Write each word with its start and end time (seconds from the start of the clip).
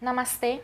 Namastê, 0.00 0.62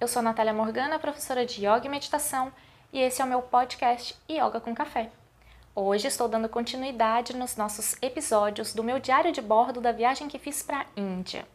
eu 0.00 0.08
sou 0.08 0.22
Natália 0.22 0.54
Morgana, 0.54 0.98
professora 0.98 1.44
de 1.44 1.60
Yoga 1.60 1.84
e 1.84 1.88
Meditação, 1.90 2.50
e 2.90 2.98
esse 2.98 3.20
é 3.20 3.24
o 3.26 3.28
meu 3.28 3.42
podcast 3.42 4.16
Yoga 4.26 4.58
com 4.58 4.74
Café. 4.74 5.10
Hoje 5.74 6.06
estou 6.06 6.26
dando 6.26 6.48
continuidade 6.48 7.36
nos 7.36 7.56
nossos 7.56 7.94
episódios 8.00 8.72
do 8.72 8.82
meu 8.82 8.98
diário 8.98 9.32
de 9.32 9.42
bordo 9.42 9.82
da 9.82 9.92
viagem 9.92 10.28
que 10.28 10.38
fiz 10.38 10.62
para 10.62 10.80
a 10.80 10.86
Índia. 10.96 11.46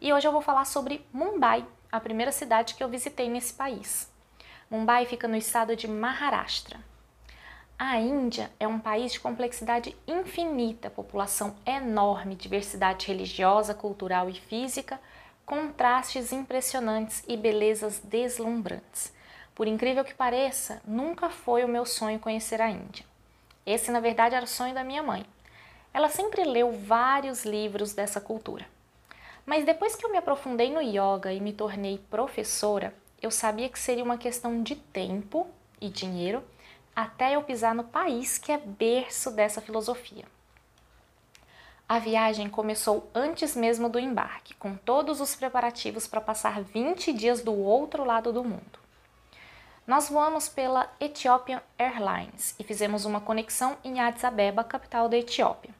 E 0.00 0.12
hoje 0.12 0.28
eu 0.28 0.30
vou 0.30 0.40
falar 0.40 0.64
sobre 0.64 1.04
Mumbai, 1.12 1.66
a 1.90 1.98
primeira 1.98 2.30
cidade 2.30 2.76
que 2.76 2.84
eu 2.84 2.88
visitei 2.88 3.28
nesse 3.28 3.54
país. 3.54 4.08
Mumbai 4.70 5.04
fica 5.04 5.26
no 5.26 5.34
estado 5.34 5.74
de 5.74 5.88
Maharashtra. 5.88 6.78
A 7.76 7.98
Índia 7.98 8.52
é 8.60 8.68
um 8.68 8.78
país 8.78 9.10
de 9.10 9.18
complexidade 9.18 9.96
infinita, 10.06 10.88
população 10.88 11.56
enorme, 11.66 12.36
diversidade 12.36 13.08
religiosa, 13.08 13.74
cultural 13.74 14.30
e 14.30 14.34
física, 14.34 15.00
contrastes 15.44 16.32
impressionantes 16.32 17.22
e 17.26 17.36
belezas 17.36 17.98
deslumbrantes. 18.00 19.12
Por 19.54 19.66
incrível 19.66 20.04
que 20.04 20.14
pareça, 20.14 20.80
nunca 20.86 21.28
foi 21.28 21.64
o 21.64 21.68
meu 21.68 21.84
sonho 21.84 22.18
conhecer 22.18 22.60
a 22.60 22.70
Índia. 22.70 23.04
Esse, 23.66 23.90
na 23.90 24.00
verdade, 24.00 24.34
era 24.34 24.44
o 24.44 24.48
sonho 24.48 24.74
da 24.74 24.82
minha 24.82 25.02
mãe. 25.02 25.24
Ela 25.92 26.08
sempre 26.08 26.42
leu 26.44 26.72
vários 26.72 27.44
livros 27.44 27.92
dessa 27.92 28.20
cultura. 28.20 28.66
Mas 29.44 29.64
depois 29.64 29.94
que 29.94 30.04
eu 30.04 30.10
me 30.10 30.18
aprofundei 30.18 30.72
no 30.72 30.80
yoga 30.80 31.32
e 31.32 31.40
me 31.40 31.52
tornei 31.52 31.98
professora, 32.10 32.94
eu 33.20 33.30
sabia 33.30 33.68
que 33.68 33.78
seria 33.78 34.04
uma 34.04 34.18
questão 34.18 34.62
de 34.62 34.76
tempo 34.76 35.46
e 35.80 35.88
dinheiro 35.88 36.42
até 36.94 37.34
eu 37.34 37.42
pisar 37.42 37.74
no 37.74 37.84
país 37.84 38.38
que 38.38 38.52
é 38.52 38.58
berço 38.58 39.30
dessa 39.30 39.60
filosofia. 39.60 40.24
A 41.88 41.98
viagem 41.98 42.48
começou 42.48 43.10
antes 43.14 43.54
mesmo 43.54 43.88
do 43.88 43.98
embarque, 43.98 44.54
com 44.54 44.74
todos 44.76 45.20
os 45.20 45.34
preparativos 45.34 46.06
para 46.06 46.20
passar 46.20 46.62
20 46.62 47.12
dias 47.12 47.42
do 47.42 47.54
outro 47.54 48.04
lado 48.04 48.32
do 48.32 48.42
mundo. 48.42 48.80
Nós 49.86 50.08
voamos 50.08 50.48
pela 50.48 50.90
Ethiopian 51.00 51.60
Airlines 51.78 52.54
e 52.58 52.64
fizemos 52.64 53.04
uma 53.04 53.20
conexão 53.20 53.76
em 53.84 54.00
Addis 54.00 54.24
Abeba, 54.24 54.62
capital 54.62 55.08
da 55.08 55.18
Etiópia. 55.18 55.74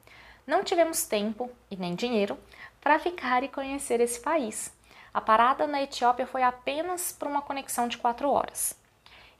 Não 0.46 0.64
tivemos 0.64 1.04
tempo 1.04 1.48
e 1.70 1.76
nem 1.76 1.94
dinheiro 1.94 2.36
para 2.80 2.98
ficar 2.98 3.44
e 3.44 3.48
conhecer 3.48 4.00
esse 4.00 4.20
país. 4.20 4.72
A 5.14 5.20
parada 5.20 5.66
na 5.66 5.82
Etiópia 5.82 6.26
foi 6.26 6.42
apenas 6.42 7.12
para 7.12 7.28
uma 7.28 7.42
conexão 7.42 7.86
de 7.86 7.96
4 7.96 8.28
horas. 8.28 8.76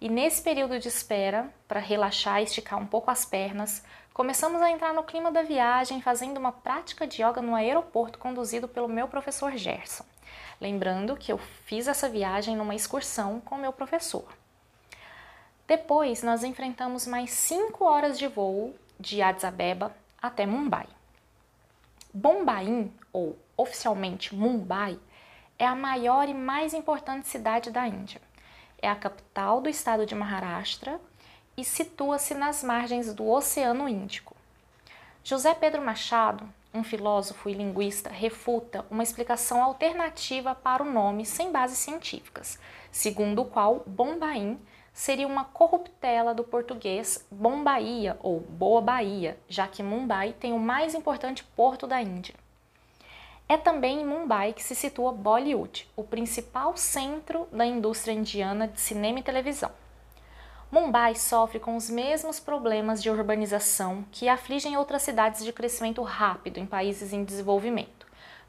E 0.01 0.09
nesse 0.09 0.43
período 0.43 0.79
de 0.79 0.89
espera, 0.89 1.53
para 1.67 1.81
relaxar 1.81 2.41
e 2.41 2.45
esticar 2.45 2.79
um 2.79 2.87
pouco 2.87 3.11
as 3.11 3.25
pernas, 3.25 3.85
Começamos 4.15 4.61
a 4.61 4.71
entrar 4.71 4.93
no 4.93 5.03
clima 5.03 5.33
da 5.33 5.43
viagem 5.43 6.03
fazendo 6.03 6.37
uma 6.37 6.53
prática 6.53 7.07
de 7.07 7.23
yoga 7.23 7.41
no 7.41 7.55
aeroporto 7.55 8.19
conduzido 8.19 8.69
pelo 8.69 8.87
meu 8.87 9.09
professor 9.09 9.53
Gerson. 9.57 10.05
Lembrando 10.61 11.17
que 11.17 11.33
eu 11.33 11.39
fiz 11.39 11.89
essa 11.89 12.11
viagem 12.11 12.55
numa 12.55 12.75
excursão 12.75 13.41
com 13.41 13.57
meu 13.57 13.73
professor. 13.73 14.27
Depois, 15.67 16.23
nós 16.23 16.45
enfrentamos 16.45 17.07
mais 17.07 17.31
5 17.31 17.83
horas 17.87 18.19
de 18.19 18.27
voo 18.27 18.75
de 19.01 19.23
Addis 19.23 19.45
Abeba 19.45 19.97
até 20.21 20.45
Mumbai. 20.45 20.87
Bombaim, 22.13 22.93
ou 23.15 23.39
oficialmente 23.57 24.35
Mumbai, 24.35 24.99
é 25.59 25.65
a 25.65 25.75
maior 25.75 26.29
e 26.29 26.35
mais 26.35 26.75
importante 26.75 27.29
cidade 27.29 27.71
da 27.71 27.89
Índia. 27.89 28.21
É 28.77 28.91
a 28.91 28.95
capital 28.95 29.63
do 29.63 29.71
estado 29.71 30.05
de 30.05 30.15
Maharashtra 30.15 31.01
e 31.57 31.65
situa-se 31.65 32.35
nas 32.35 32.63
margens 32.63 33.13
do 33.15 33.29
Oceano 33.29 33.89
Índico. 33.89 34.37
José 35.25 35.55
Pedro 35.55 35.83
Machado, 35.83 36.49
um 36.75 36.83
filósofo 36.83 37.49
e 37.49 37.55
linguista, 37.55 38.11
refuta 38.11 38.85
uma 38.91 39.03
explicação 39.03 39.63
alternativa 39.63 40.55
para 40.55 40.83
o 40.83 40.91
nome 40.91 41.25
sem 41.25 41.53
bases 41.53 41.79
científicas, 41.79 42.59
segundo 42.91 43.43
o 43.43 43.45
qual 43.45 43.83
Bombaim 43.87 44.59
seria 44.93 45.27
uma 45.27 45.45
corruptela 45.45 46.35
do 46.35 46.45
português 46.45 47.25
Bombaía 47.31 48.19
ou 48.23 48.41
Boa 48.41 48.81
Bahia, 48.81 49.39
já 49.49 49.67
que 49.67 49.83
Mumbai 49.83 50.35
tem 50.39 50.53
o 50.53 50.59
mais 50.59 50.95
importante 50.95 51.45
porto 51.57 51.87
da 51.87 52.01
Índia. 52.01 52.35
É 53.49 53.57
também 53.57 54.01
em 54.01 54.07
Mumbai 54.07 54.53
que 54.53 54.63
se 54.63 54.75
situa 54.75 55.13
Bollywood, 55.13 55.89
o 55.97 56.05
principal 56.05 56.77
centro 56.77 57.49
da 57.53 57.67
indústria 57.67 58.13
indiana 58.13 58.69
de 58.69 58.81
cinema 58.81 59.19
e 59.19 59.23
televisão. 59.23 59.71
Mumbai 60.73 61.15
sofre 61.15 61.61
com 61.61 61.77
os 61.77 61.91
mesmos 61.91 62.41
problemas 62.41 63.03
de 63.03 63.11
urbanização 63.11 64.07
que 64.11 64.27
afligem 64.27 64.75
outras 64.75 65.03
cidades 65.03 65.45
de 65.45 65.53
crescimento 65.53 66.01
rápido 66.01 66.57
em 66.57 66.65
países 66.65 67.13
em 67.13 67.25
desenvolvimento, 67.25 68.07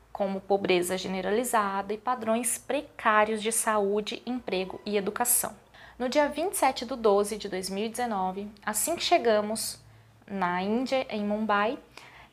como 0.10 0.40
pobreza 0.40 0.98
generalizada 0.98 1.94
e 1.94 1.98
padrões 1.98 2.58
precários 2.58 3.44
de 3.44 3.52
saúde, 3.52 4.24
emprego 4.26 4.80
e 4.86 4.96
educação. 4.96 5.54
No 6.00 6.08
dia 6.08 6.30
27 6.30 6.86
de 6.86 6.96
12 6.96 7.38
de 7.38 7.50
2019, 7.50 8.50
assim 8.66 8.96
que 8.96 9.04
chegamos 9.04 9.78
na 10.26 10.64
Índia, 10.64 11.06
em 11.10 11.26
Mumbai, 11.26 11.78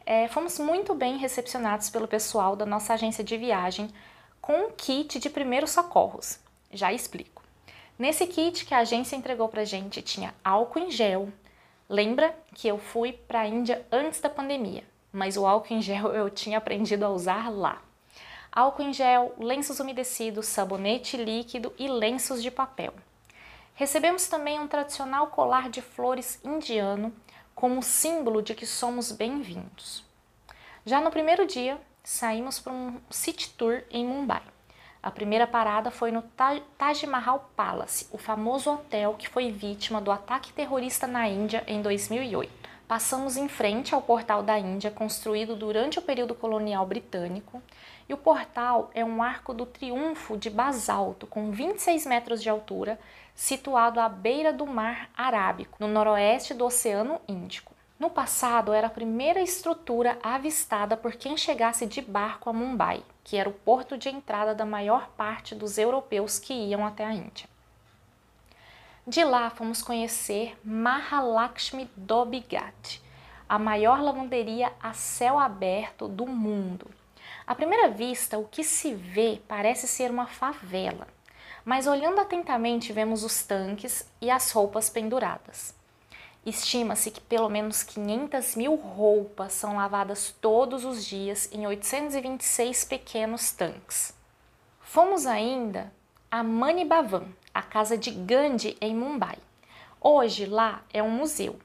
é, 0.07 0.29
fomos 0.29 0.57
muito 0.61 0.95
bem 0.95 1.17
recepcionados 1.17 1.91
pelo 1.91 2.07
pessoal 2.07 2.55
da 2.55 2.65
nossa 2.65 2.95
agência 2.95 3.25
de 3.25 3.37
viagem 3.37 3.91
com 4.41 4.53
um 4.53 4.71
kit 4.71 5.19
de 5.19 5.29
primeiros 5.29 5.73
socorros. 5.73 6.39
Já 6.71 6.93
explico. 6.93 7.40
Nesse 8.01 8.27
kit 8.27 8.65
que 8.65 8.73
a 8.73 8.79
agência 8.79 9.15
entregou 9.15 9.47
pra 9.47 9.63
gente 9.63 10.01
tinha 10.01 10.35
álcool 10.43 10.79
em 10.79 10.91
gel. 10.91 11.29
Lembra 11.87 12.35
que 12.55 12.67
eu 12.67 12.79
fui 12.79 13.13
para 13.13 13.41
a 13.41 13.47
Índia 13.47 13.87
antes 13.93 14.23
da 14.23 14.31
pandemia, 14.31 14.85
mas 15.13 15.37
o 15.37 15.47
álcool 15.47 15.75
em 15.75 15.83
gel 15.83 16.09
eu 16.17 16.31
tinha 16.31 16.57
aprendido 16.57 17.05
a 17.05 17.11
usar 17.11 17.51
lá. 17.51 17.83
Álcool 18.51 18.85
em 18.85 18.93
gel, 18.95 19.35
lenços 19.39 19.81
umedecidos, 19.81 20.47
sabonete 20.47 21.19
líquido 21.19 21.75
e 21.79 21.89
lenços 21.89 22.43
de 22.43 22.51
papel. 22.51 22.95
Recebemos 23.75 24.29
também 24.29 24.59
um 24.59 24.67
tradicional 24.67 25.27
colar 25.27 25.69
de 25.69 25.83
flores 25.83 26.41
indiano 26.43 27.13
como 27.55 27.83
símbolo 27.83 28.41
de 28.41 28.55
que 28.55 28.65
somos 28.65 29.13
bem-vindos. 29.13 30.03
Já 30.87 31.03
no 31.03 31.11
primeiro 31.11 31.47
dia, 31.47 31.79
saímos 32.03 32.59
para 32.59 32.73
um 32.73 32.99
city 33.11 33.51
tour 33.51 33.83
em 33.91 34.07
Mumbai. 34.07 34.43
A 35.03 35.11
primeira 35.11 35.47
parada 35.47 35.91
foi 35.91 36.13
no 36.13 36.23
Taj 36.77 37.07
Mahal 37.07 37.51
Palace, 37.57 38.07
o 38.13 38.19
famoso 38.19 38.71
hotel 38.71 39.15
que 39.15 39.31
foi 39.31 39.51
vítima 39.51 39.99
do 39.99 40.11
ataque 40.11 40.53
terrorista 40.53 41.07
na 41.07 41.27
Índia 41.27 41.65
em 41.67 41.81
2008. 41.81 42.53
Passamos 42.87 43.39
em 43.39 43.49
frente 43.49 43.95
ao 43.95 44.03
Portal 44.03 44.43
da 44.43 44.59
Índia, 44.59 44.91
construído 44.91 45.57
durante 45.57 45.99
o 45.99 46.03
período 46.03 46.35
colonial 46.35 46.85
britânico, 46.85 47.63
e 48.11 48.13
o 48.13 48.19
portal 48.19 48.91
é 48.93 49.03
um 49.03 49.23
arco 49.23 49.55
do 49.55 49.65
triunfo 49.65 50.37
de 50.37 50.51
basalto 50.51 51.27
com 51.27 51.51
26 51.51 52.05
metros 52.05 52.43
de 52.43 52.51
altura, 52.51 53.01
situado 53.35 54.01
à 54.01 54.09
beira 54.09 54.53
do 54.53 54.67
Mar 54.67 55.09
Arábico, 55.17 55.79
no 55.81 55.89
noroeste 55.89 56.53
do 56.53 56.67
Oceano 56.67 57.19
Índico. 57.27 57.73
No 58.01 58.09
passado, 58.09 58.73
era 58.73 58.87
a 58.87 58.91
primeira 58.91 59.43
estrutura 59.43 60.19
avistada 60.23 60.97
por 60.97 61.13
quem 61.13 61.37
chegasse 61.37 61.85
de 61.85 62.01
barco 62.01 62.49
a 62.49 62.53
Mumbai, 62.53 63.03
que 63.23 63.37
era 63.37 63.47
o 63.47 63.53
porto 63.53 63.99
de 63.99 64.09
entrada 64.09 64.55
da 64.55 64.65
maior 64.65 65.11
parte 65.19 65.55
dos 65.55 65.77
europeus 65.77 66.39
que 66.39 66.55
iam 66.55 66.87
até 66.87 67.05
a 67.05 67.13
Índia. 67.13 67.47
De 69.07 69.23
lá 69.23 69.51
fomos 69.51 69.83
conhecer 69.83 70.59
Mahalakshmi 70.65 71.91
Dobighat, 71.95 73.03
a 73.47 73.59
maior 73.59 74.01
lavanderia 74.01 74.73
a 74.83 74.95
céu 74.95 75.39
aberto 75.39 76.09
do 76.09 76.27
mundo. 76.27 76.91
À 77.47 77.55
primeira 77.55 77.91
vista, 77.91 78.39
o 78.39 78.49
que 78.49 78.65
se 78.65 78.95
vê 78.95 79.43
parece 79.47 79.87
ser 79.87 80.11
uma 80.11 80.27
favela, 80.27 81.07
mas 81.67 81.87
olhando 81.87 82.19
atentamente 82.19 82.95
vemos 82.95 83.25
os 83.25 83.43
tanques 83.43 84.11
e 84.23 84.31
as 84.31 84.51
roupas 84.53 84.89
penduradas. 84.89 85.79
Estima-se 86.45 87.11
que 87.11 87.21
pelo 87.21 87.51
menos 87.51 87.83
500 87.83 88.57
mil 88.57 88.75
roupas 88.75 89.53
são 89.53 89.77
lavadas 89.77 90.35
todos 90.41 90.85
os 90.85 91.05
dias 91.05 91.51
em 91.53 91.67
826 91.67 92.85
pequenos 92.85 93.53
tanques. 93.53 94.15
Fomos 94.81 95.27
ainda 95.27 95.93
a 96.31 96.43
Mani 96.43 96.85
Bhavan, 96.85 97.27
a 97.53 97.61
casa 97.61 97.97
de 97.99 98.11
Gandhi 98.11 98.77
em 98.81 98.95
Mumbai. 98.95 99.37
Hoje 100.01 100.47
lá 100.47 100.83
é 100.93 101.03
um 101.03 101.11
museu 101.11 101.59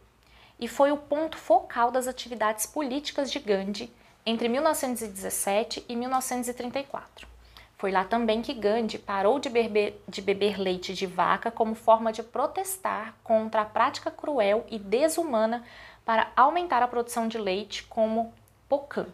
e 0.60 0.68
foi 0.68 0.92
o 0.92 0.98
ponto 0.98 1.38
focal 1.38 1.90
das 1.90 2.08
atividades 2.08 2.66
políticas 2.66 3.32
de 3.32 3.40
Gandhi 3.40 3.92
entre 4.26 4.50
1917 4.50 5.86
e 5.88 5.96
1934. 5.96 7.35
Foi 7.78 7.92
lá 7.92 8.06
também 8.06 8.42
que 8.42 8.54
Gandhi 8.54 8.98
parou 8.98 9.38
de 9.38 9.50
beber, 9.50 10.02
de 10.08 10.22
beber 10.22 10.58
leite 10.58 10.94
de 10.94 11.06
vaca 11.06 11.52
como 11.52 11.76
forma 11.76 12.12
de 12.12 12.24
protestar 12.24 13.14
contra 13.24 13.62
a 13.62 13.66
prática 13.66 14.10
cruel 14.10 14.66
e 14.70 14.80
desumana 14.80 15.64
para 16.06 16.32
aumentar 16.36 16.82
a 16.82 16.88
produção 16.88 17.28
de 17.28 17.38
leite 17.38 17.84
como 17.84 18.34
Pocan. 18.70 19.08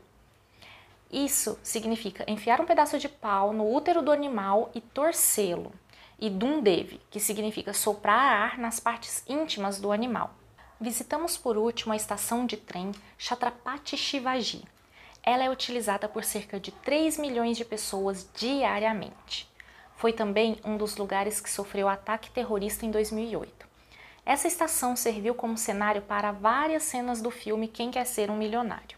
Isso 1.12 1.60
significa 1.64 2.24
enfiar 2.28 2.62
um 2.62 2.66
pedaço 2.66 2.98
de 2.98 3.10
pau 3.10 3.52
no 3.52 3.74
útero 3.74 4.02
do 4.02 4.12
animal 4.12 4.70
e 4.74 4.80
torcê-lo, 4.80 5.74
e 6.20 6.30
Dundevi, 6.30 7.02
que 7.10 7.20
significa 7.20 7.74
soprar 7.74 8.32
ar 8.32 8.58
nas 8.58 8.80
partes 8.80 9.24
íntimas 9.28 9.80
do 9.80 9.92
animal. 9.92 10.32
Visitamos 10.80 11.36
por 11.36 11.58
último 11.58 11.92
a 11.92 11.96
estação 11.96 12.46
de 12.46 12.56
trem 12.56 12.92
Chhatrapati 13.18 13.98
Shivaji, 13.98 14.64
ela 15.24 15.44
é 15.44 15.50
utilizada 15.50 16.10
por 16.10 16.24
cerca 16.24 16.60
de 16.60 16.72
3 16.72 17.18
milhões 17.18 17.58
de 17.58 17.66
pessoas 17.66 18.28
diariamente. 18.36 19.50
Foi 19.96 20.12
também 20.12 20.60
um 20.66 20.78
dos 20.78 20.98
lugares 20.98 21.40
que 21.40 21.50
sofreu 21.50 21.88
ataque 21.88 22.32
terrorista 22.32 22.86
em 22.86 22.92
2008. 22.92 23.68
Essa 24.26 24.48
estação 24.48 24.96
serviu 24.96 25.36
como 25.36 25.58
cenário 25.58 26.02
para 26.02 26.32
várias 26.32 26.84
cenas 26.84 27.22
do 27.22 27.30
filme 27.30 27.68
Quem 27.68 27.92
Quer 27.92 28.06
Ser 28.06 28.32
um 28.32 28.38
Milionário. 28.38 28.98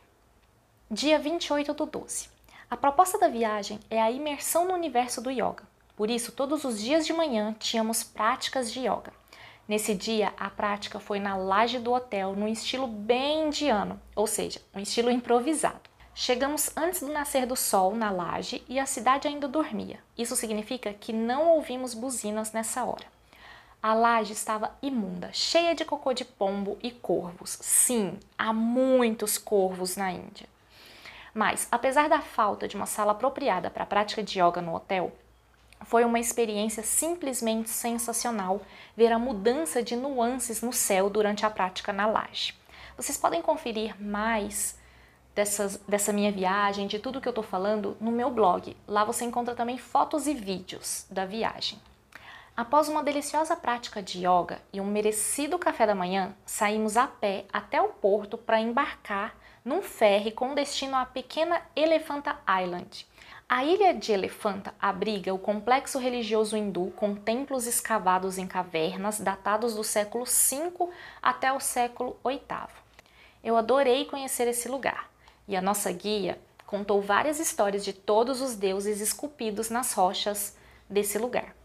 Dia 0.89 1.17
28 1.17 1.73
do 1.73 1.85
12. 1.85 2.29
A 2.69 2.77
proposta 2.77 3.17
da 3.17 3.27
viagem 3.27 3.79
é 3.89 4.01
a 4.01 4.11
imersão 4.11 4.67
no 4.67 4.73
universo 4.73 5.21
do 5.21 5.29
yoga. 5.29 5.63
Por 5.95 6.09
isso, 6.09 6.31
todos 6.31 6.63
os 6.63 6.79
dias 6.79 7.05
de 7.05 7.13
manhã 7.13 7.55
tínhamos 7.59 8.03
práticas 8.03 8.71
de 8.71 8.79
yoga. 8.79 9.13
Nesse 9.67 9.93
dia, 9.95 10.33
a 10.37 10.49
prática 10.49 10.99
foi 10.99 11.19
na 11.19 11.37
laje 11.37 11.79
do 11.79 11.93
hotel, 11.93 12.35
num 12.35 12.47
estilo 12.47 12.87
bem 12.87 13.47
indiano, 13.47 13.99
ou 14.15 14.27
seja, 14.27 14.61
um 14.73 14.79
estilo 14.79 15.09
improvisado. 15.09 15.92
Chegamos 16.15 16.69
antes 16.77 17.01
do 17.01 17.11
nascer 17.11 17.47
do 17.47 17.55
sol 17.55 17.95
na 17.95 18.11
laje 18.11 18.63
e 18.69 18.79
a 18.79 18.85
cidade 18.85 19.27
ainda 19.27 19.47
dormia. 19.47 19.99
Isso 20.15 20.35
significa 20.35 20.93
que 20.93 21.11
não 21.11 21.47
ouvimos 21.49 21.95
buzinas 21.95 22.51
nessa 22.51 22.83
hora. 22.83 23.05
A 23.81 23.95
laje 23.95 24.31
estava 24.31 24.77
imunda, 24.81 25.31
cheia 25.33 25.73
de 25.73 25.83
cocô 25.83 26.13
de 26.13 26.23
pombo 26.23 26.77
e 26.83 26.91
corvos. 26.91 27.57
Sim, 27.61 28.19
há 28.37 28.53
muitos 28.53 29.39
corvos 29.39 29.97
na 29.97 30.11
Índia. 30.11 30.47
Mas, 31.33 31.67
apesar 31.71 32.07
da 32.07 32.21
falta 32.21 32.67
de 32.67 32.75
uma 32.75 32.85
sala 32.85 33.13
apropriada 33.13 33.71
para 33.71 33.83
a 33.83 33.87
prática 33.87 34.21
de 34.21 34.39
yoga 34.39 34.61
no 34.61 34.75
hotel, 34.75 35.11
foi 35.81 36.05
uma 36.05 36.19
experiência 36.19 36.83
simplesmente 36.83 37.71
sensacional 37.71 38.61
ver 38.95 39.11
a 39.11 39.19
mudança 39.19 39.81
de 39.81 39.95
nuances 39.95 40.61
no 40.61 40.71
céu 40.71 41.09
durante 41.09 41.43
a 41.43 41.49
prática 41.49 41.91
na 41.91 42.05
laje. 42.05 42.53
Vocês 42.95 43.17
podem 43.17 43.41
conferir 43.41 43.99
mais 43.99 44.77
dessas, 45.35 45.77
dessa 45.87 46.13
minha 46.13 46.31
viagem, 46.31 46.87
de 46.87 46.99
tudo 46.99 47.19
que 47.19 47.27
eu 47.27 47.31
estou 47.31 47.43
falando, 47.43 47.97
no 47.99 48.11
meu 48.11 48.29
blog. 48.29 48.75
Lá 48.87 49.03
você 49.03 49.25
encontra 49.25 49.55
também 49.55 49.77
fotos 49.77 50.27
e 50.27 50.33
vídeos 50.33 51.05
da 51.09 51.25
viagem. 51.25 51.79
Após 52.55 52.87
uma 52.87 53.03
deliciosa 53.03 53.55
prática 53.55 54.01
de 54.01 54.19
yoga 54.19 54.61
e 54.71 54.79
um 54.79 54.85
merecido 54.85 55.57
café 55.57 55.87
da 55.87 55.95
manhã, 55.95 56.35
saímos 56.45 56.97
a 56.97 57.07
pé 57.07 57.45
até 57.51 57.81
o 57.81 57.87
porto 57.87 58.37
para 58.37 58.59
embarcar 58.59 59.35
num 59.65 59.81
ferry 59.81 60.31
com 60.31 60.53
destino 60.53 60.95
à 60.95 61.03
pequena 61.05 61.61
Elephanta 61.75 62.37
Island. 62.61 63.07
A 63.49 63.63
ilha 63.63 63.93
de 63.93 64.11
Elefanta 64.11 64.73
abriga 64.79 65.33
o 65.33 65.39
complexo 65.39 65.97
religioso 65.97 66.55
hindu 66.55 66.93
com 66.95 67.15
templos 67.15 67.65
escavados 67.65 68.37
em 68.37 68.45
cavernas 68.45 69.19
datados 69.19 69.75
do 69.75 69.83
século 69.83 70.25
V 70.25 70.89
até 71.21 71.51
o 71.51 71.59
século 71.59 72.17
VIII. 72.23 72.39
Eu 73.43 73.57
adorei 73.57 74.05
conhecer 74.05 74.47
esse 74.47 74.69
lugar 74.69 75.12
e 75.47 75.55
a 75.55 75.61
nossa 75.61 75.91
guia 75.91 76.39
contou 76.65 77.01
várias 77.01 77.39
histórias 77.39 77.83
de 77.85 77.93
todos 77.93 78.41
os 78.41 78.55
deuses 78.55 78.99
esculpidos 78.99 79.69
nas 79.69 79.93
rochas 79.93 80.55
desse 80.89 81.17
lugar. 81.17 81.55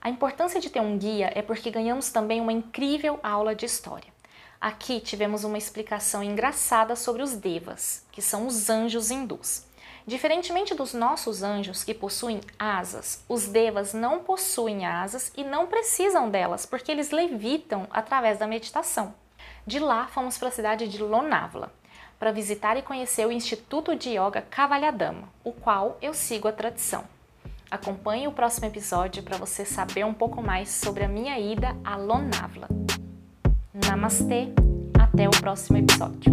A 0.00 0.10
importância 0.10 0.60
de 0.60 0.70
ter 0.70 0.80
um 0.80 0.98
guia 0.98 1.32
é 1.34 1.42
porque 1.42 1.70
ganhamos 1.70 2.10
também 2.10 2.40
uma 2.40 2.52
incrível 2.52 3.18
aula 3.22 3.54
de 3.54 3.64
história. 3.64 4.12
Aqui 4.60 5.00
tivemos 5.00 5.44
uma 5.44 5.58
explicação 5.58 6.22
engraçada 6.22 6.94
sobre 6.94 7.22
os 7.22 7.32
devas, 7.34 8.04
que 8.12 8.20
são 8.20 8.46
os 8.46 8.68
anjos 8.68 9.10
hindus. 9.10 9.64
Diferentemente 10.06 10.74
dos 10.74 10.94
nossos 10.94 11.42
anjos 11.42 11.84
que 11.84 11.94
possuem 11.94 12.40
asas, 12.58 13.24
os 13.28 13.46
devas 13.46 13.92
não 13.92 14.20
possuem 14.20 14.86
asas 14.86 15.32
e 15.36 15.44
não 15.44 15.66
precisam 15.66 16.30
delas, 16.30 16.64
porque 16.64 16.90
eles 16.90 17.10
levitam 17.10 17.86
através 17.90 18.38
da 18.38 18.46
meditação. 18.46 19.14
De 19.66 19.78
lá 19.78 20.06
fomos 20.08 20.38
para 20.38 20.48
a 20.48 20.52
cidade 20.52 20.88
de 20.88 21.02
Lonavala 21.02 21.72
para 22.18 22.32
visitar 22.32 22.76
e 22.76 22.82
conhecer 22.82 23.26
o 23.26 23.32
Instituto 23.32 23.94
de 23.94 24.10
Yoga 24.10 24.42
Cavalhadama, 24.42 25.28
o 25.44 25.52
qual 25.52 25.96
eu 26.02 26.12
sigo 26.12 26.48
a 26.48 26.52
tradição. 26.52 27.04
Acompanhe 27.70 28.26
o 28.26 28.32
próximo 28.32 28.66
episódio 28.66 29.22
para 29.22 29.36
você 29.36 29.64
saber 29.64 30.04
um 30.04 30.14
pouco 30.14 30.42
mais 30.42 30.68
sobre 30.70 31.04
a 31.04 31.08
minha 31.08 31.38
ida 31.38 31.76
a 31.84 31.96
Lonavala. 31.96 32.68
Namastê, 33.74 34.48
até 34.98 35.28
o 35.28 35.30
próximo 35.30 35.76
episódio. 35.76 36.32